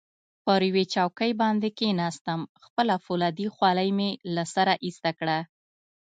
پر 0.45 0.61
یوې 0.69 0.83
چوکۍ 0.93 1.31
باندې 1.41 1.67
کښېناستم، 1.77 2.39
خپله 2.65 2.95
فولادي 3.05 3.47
خولۍ 3.55 3.89
مې 3.97 4.09
له 4.35 4.43
سره 4.55 4.73
ایسته 4.85 5.11
کړه. 5.19 5.37